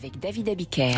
[0.00, 0.94] avec David Abiker.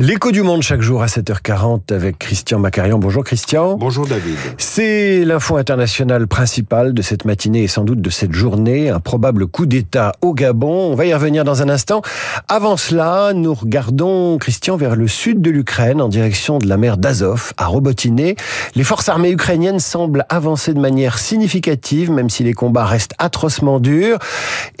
[0.00, 2.98] L'écho du monde chaque jour à 7h40 avec Christian Macarian.
[2.98, 3.76] Bonjour Christian.
[3.76, 4.36] Bonjour David.
[4.58, 8.90] C'est l'info internationale principale de cette matinée et sans doute de cette journée.
[8.90, 10.90] Un probable coup d'État au Gabon.
[10.90, 12.02] On va y revenir dans un instant.
[12.48, 16.96] Avant cela, nous regardons Christian vers le sud de l'Ukraine en direction de la mer
[16.96, 18.34] d'Azov à Robotiné.
[18.74, 23.78] Les forces armées ukrainiennes semblent avancer de manière significative même si les combats restent atrocement
[23.78, 24.18] durs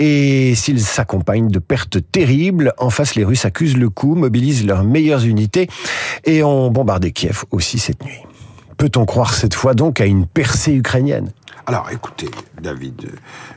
[0.00, 2.72] et s'ils s'accompagnent de pertes terribles.
[2.78, 5.68] En face, les Russes accusent le coup, mobilisent leurs meilleures unités
[6.24, 8.20] et ont bombardé Kiev aussi cette nuit.
[8.76, 11.32] Peut-on croire cette fois donc à une percée ukrainienne?
[11.66, 13.10] Alors écoutez, David,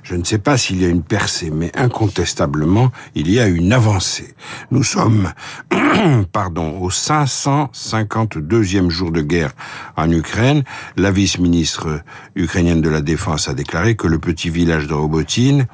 [0.04, 3.74] je ne sais pas s'il y a une percée, mais incontestablement, il y a une
[3.74, 4.36] avancée.
[4.72, 5.32] Nous sommes,
[6.32, 9.52] pardon, au 552e jour de guerre
[9.98, 10.64] en Ukraine.
[10.96, 12.02] La vice-ministre
[12.36, 15.66] ukrainienne de la Défense a déclaré que le petit village de Robotine,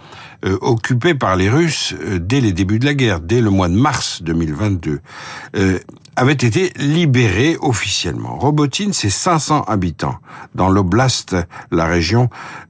[0.46, 3.68] euh, occupé par les Russes euh, dès les débuts de la guerre, dès le mois
[3.68, 5.02] de mars 2022,
[5.58, 5.80] euh,
[6.16, 8.38] avait été libéré officiellement.
[8.38, 10.16] Robotine, c'est 500 habitants
[10.56, 11.36] dans l'oblast,
[11.72, 12.09] la région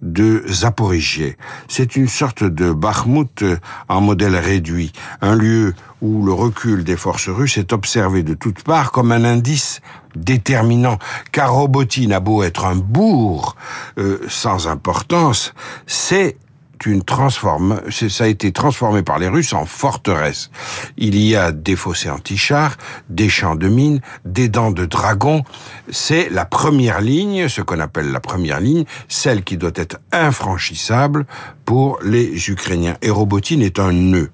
[0.01, 1.35] de Zaporizhie.
[1.67, 3.43] C'est une sorte de Bakhmut
[3.87, 8.63] en modèle réduit, un lieu où le recul des forces russes est observé de toutes
[8.63, 9.81] parts comme un indice
[10.15, 10.97] déterminant,
[11.31, 13.55] car Robotine a beau être un bourg
[13.97, 15.53] euh, sans importance,
[15.85, 16.37] c'est
[16.85, 20.49] une transforme, ça a été transformé par les Russes en forteresse.
[20.97, 22.77] Il y a des fossés anti-chars,
[23.09, 25.43] des champs de mines, des dents de dragon.
[25.89, 31.25] C'est la première ligne, ce qu'on appelle la première ligne, celle qui doit être infranchissable
[31.65, 32.97] pour les Ukrainiens.
[33.01, 34.31] Et Robotine est un nœud.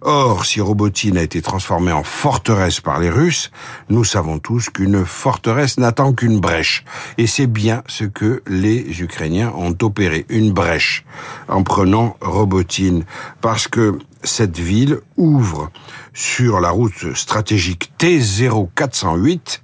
[0.00, 3.50] Or, si Robotine a été transformée en forteresse par les Russes,
[3.88, 6.84] nous savons tous qu'une forteresse n'attend qu'une brèche.
[7.18, 11.04] Et c'est bien ce que les Ukrainiens ont opéré, une brèche,
[11.48, 13.04] en prenant Robotine.
[13.40, 15.70] Parce que cette ville ouvre
[16.14, 19.60] sur la route stratégique T0408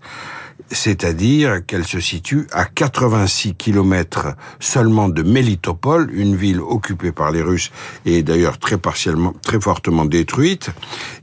[0.71, 4.29] c'est-à-dire qu'elle se situe à 86 kilomètres
[4.61, 7.71] seulement de Melitopol, une ville occupée par les Russes
[8.05, 10.71] et d'ailleurs très partiellement, très fortement détruite.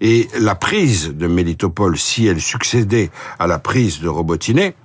[0.02, 4.76] Et la prise de Melitopol, si elle succédait à la prise de Robotiné,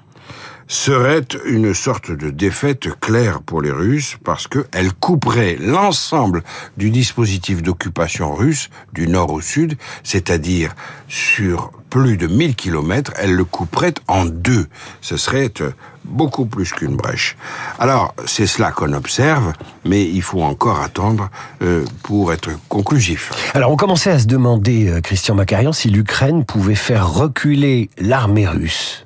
[0.71, 6.45] serait une sorte de défaite claire pour les Russes parce qu'elle couperait l'ensemble
[6.77, 10.77] du dispositif d'occupation russe du nord au sud, c'est-à-dire
[11.09, 14.69] sur plus de 1000 kilomètres, elle le couperait en deux.
[15.01, 15.73] Ce serait euh,
[16.05, 17.37] beaucoup plus qu'une brèche.
[17.81, 19.53] Alors, c'est cela qu'on observe,
[19.85, 21.31] mais il faut encore attendre
[21.63, 23.33] euh, pour être conclusif.
[23.55, 28.47] Alors, on commençait à se demander, euh, Christian Macarian, si l'Ukraine pouvait faire reculer l'armée
[28.47, 29.05] russe.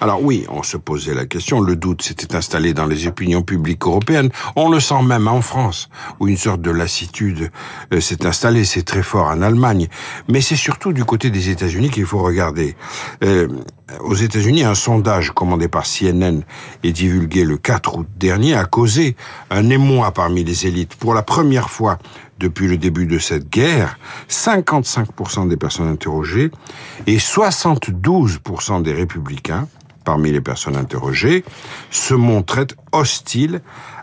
[0.00, 3.84] Alors oui, on se posait la question, le doute s'était installé dans les opinions publiques
[3.84, 5.88] européennes, on le sent même en France,
[6.20, 7.50] où une sorte de lassitude
[7.92, 9.88] euh, s'est installée, c'est très fort en Allemagne,
[10.28, 12.76] mais c'est surtout du côté des États-Unis qu'il faut regarder.
[13.22, 13.48] Euh,
[14.00, 16.40] aux États-Unis, un sondage commandé par CNN
[16.82, 19.14] et divulgué le 4 août dernier a causé
[19.50, 20.94] un émoi parmi les élites.
[20.96, 21.98] Pour la première fois
[22.38, 26.50] depuis le début de cette guerre, 55% des personnes interrogées
[27.06, 29.68] et 72% des républicains
[30.04, 31.44] parmi les personnes interrogées,
[31.90, 33.60] se montraient hostiles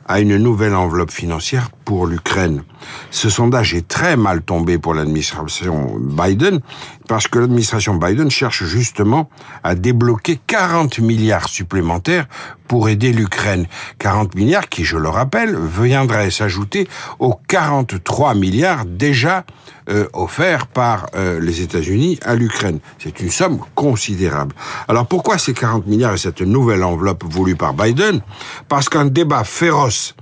[0.07, 2.63] à une nouvelle enveloppe financière pour l'Ukraine.
[3.12, 6.59] Ce sondage est très mal tombé pour l'administration Biden
[7.07, 9.29] parce que l'administration Biden cherche justement
[9.63, 12.28] à débloquer 40 milliards supplémentaires
[12.68, 13.68] pour aider l'Ukraine.
[14.00, 16.88] 40 milliards qui, je le rappelle, viendraient s'ajouter
[17.19, 19.46] aux 43 milliards déjà
[19.90, 22.79] euh, offerts par euh, les États-Unis à l'Ukraine.
[22.97, 24.56] C'est une somme considérable.
[24.88, 28.22] Alors pourquoi ces 40 milliards et cette nouvelle enveloppe voulue par Biden?
[28.69, 30.16] Parce qu'un débat féroce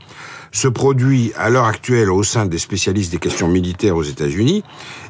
[0.51, 4.63] se produit à l'heure actuelle au sein des spécialistes des questions militaires aux États-Unis,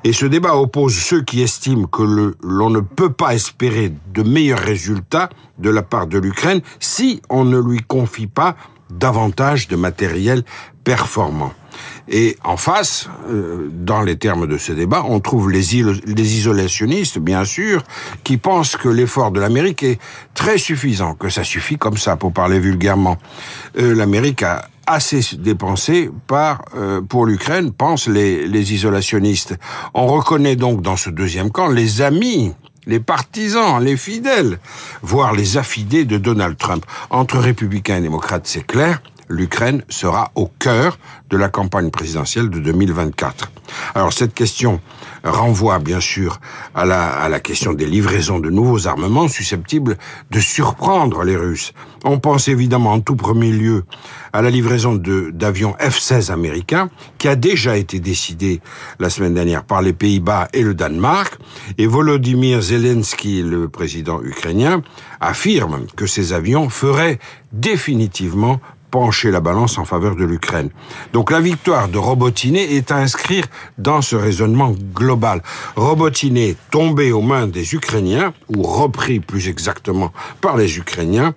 [0.03, 4.59] et ce débat oppose ceux qui estiment que l'on ne peut pas espérer de meilleurs
[4.59, 8.55] résultats de la part de l'Ukraine si on ne lui confie pas
[8.89, 10.43] davantage de matériel
[10.83, 11.53] performant.
[12.07, 17.19] Et en face, euh, dans les termes de ce débat, on trouve les, les isolationnistes,
[17.19, 17.83] bien sûr,
[18.23, 19.99] qui pensent que l'effort de l'Amérique est
[20.33, 23.17] très suffisant, que ça suffit comme ça, pour parler vulgairement.
[23.77, 29.55] Euh, L'Amérique a assez dépensé par euh, pour l'Ukraine, pensent les, les isolationnistes.
[29.93, 32.53] On reconnaît donc dans ce deuxième camp les amis
[32.89, 34.59] les partisans, les fidèles,
[35.03, 36.83] voire les affidés de Donald Trump.
[37.11, 40.97] Entre républicains et démocrates, c'est clair, l'Ukraine sera au cœur
[41.29, 43.51] de la campagne présidentielle de 2024.
[43.93, 44.81] Alors cette question
[45.23, 46.39] renvoie bien sûr
[46.73, 49.97] à la, à la question des livraisons de nouveaux armements susceptibles
[50.31, 51.73] de surprendre les Russes.
[52.03, 53.83] On pense évidemment en tout premier lieu
[54.33, 58.61] à la livraison d'avions F-16 américains qui a déjà été décidée
[58.99, 61.37] la semaine dernière par les Pays-Bas et le Danemark.
[61.77, 64.81] Et Volodymyr Zelensky, le président ukrainien,
[65.19, 67.19] affirme que ces avions feraient
[67.51, 68.59] définitivement
[68.91, 70.69] pencher la balance en faveur de l'Ukraine.
[71.13, 73.45] Donc la victoire de Robotiné est à inscrire
[73.77, 75.41] dans ce raisonnement global.
[75.75, 81.33] Robotiné tombé aux mains des Ukrainiens, ou repris plus exactement par les Ukrainiens,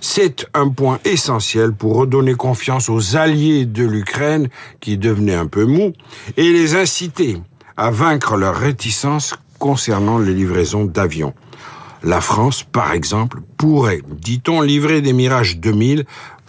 [0.00, 4.48] c'est un point essentiel pour redonner confiance aux alliés de l'Ukraine
[4.80, 5.92] qui devenaient un peu mous
[6.36, 7.38] et les inciter
[7.76, 11.34] à vaincre leur réticence concernant les livraisons d'avions.
[12.02, 16.04] La France, par exemple, pourrait, dit-on, livrer des Mirage 2000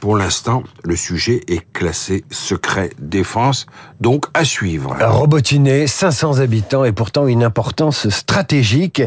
[0.06, 3.66] pour l'instant, le sujet est classé secret défense,
[4.00, 4.96] donc à suivre.
[5.02, 9.02] Robotiné, 500 habitants et pourtant une importance stratégique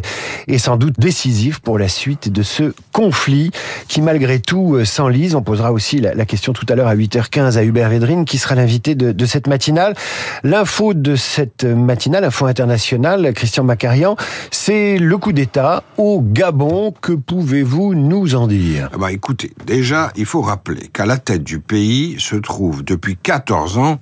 [0.48, 3.52] et sans doute décisive pour la suite de ce conflit
[3.86, 5.36] qui malgré tout euh, s'enlise.
[5.36, 8.56] On posera aussi la, question tout à l'heure à 8h15 à Hubert Védrine qui sera
[8.56, 9.94] l'invité de, de, cette matinale.
[10.42, 14.16] L'info de cette matinale, info internationale, Christian Macarian,
[14.50, 16.92] c'est le coup d'État au Gabon.
[17.00, 18.90] Que pouvez-vous nous en dire?
[18.98, 23.78] Bah Écoutez, déjà, il faut rappeler qu'à la tête du pays se trouve depuis 14
[23.78, 24.00] ans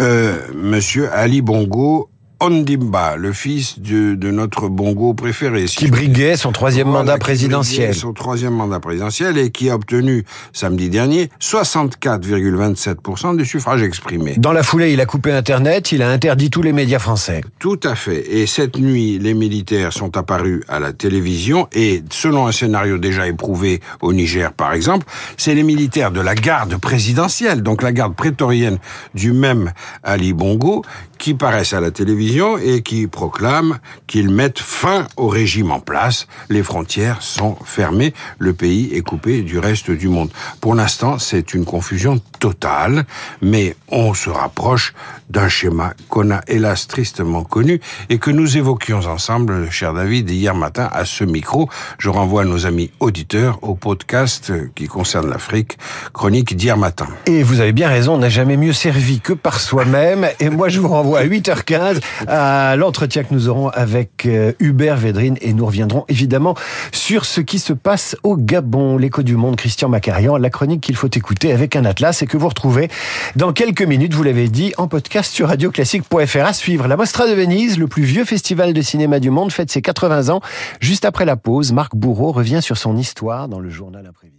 [0.00, 5.64] euh, Monsieur Ali Bongo Ondimba, le fils de, de notre Bongo préféré.
[5.64, 7.94] qui briguait son troisième mandat présidentiel.
[7.94, 14.34] Son troisième mandat présidentiel et qui a obtenu samedi dernier 64,27% des suffrages exprimés.
[14.36, 17.40] Dans la foulée, il a coupé Internet, il a interdit tous les médias français.
[17.58, 18.20] Tout à fait.
[18.30, 23.26] Et cette nuit, les militaires sont apparus à la télévision et selon un scénario déjà
[23.26, 25.06] éprouvé au Niger par exemple,
[25.38, 28.76] c'est les militaires de la garde présidentielle, donc la garde prétorienne
[29.14, 29.72] du même
[30.02, 30.84] Ali Bongo,
[31.18, 36.26] qui paraissent à la télévision et qui proclament qu'ils mettent fin au régime en place.
[36.48, 40.30] Les frontières sont fermées, le pays est coupé du reste du monde.
[40.60, 43.04] Pour l'instant, c'est une confusion totale,
[43.42, 44.92] mais on se rapproche
[45.30, 50.54] d'un schéma qu'on a hélas tristement connu et que nous évoquions ensemble, cher David, hier
[50.54, 51.68] matin à ce micro.
[51.98, 55.78] Je renvoie nos amis auditeurs au podcast qui concerne l'Afrique,
[56.12, 57.06] chronique d'hier matin.
[57.26, 60.28] Et vous avez bien raison, on n'a jamais mieux servi que par soi-même.
[60.40, 64.96] Et moi, je vous renvoie à 8h15 à l'entretien que nous aurons avec euh, Hubert
[64.96, 66.54] Védrine et nous reviendrons évidemment
[66.92, 70.96] sur ce qui se passe au Gabon, l'écho du monde, Christian Macarian, la chronique qu'il
[70.96, 72.88] faut écouter avec un atlas et que vous retrouvez
[73.36, 76.88] dans quelques minutes, vous l'avez dit, en podcast sur radioclassique.fr à suivre.
[76.88, 80.28] La Mostra de Venise, le plus vieux festival de cinéma du monde, fête ses 80
[80.30, 80.40] ans.
[80.80, 84.35] Juste après la pause, Marc Bourreau revient sur son histoire dans le journal imprévisible.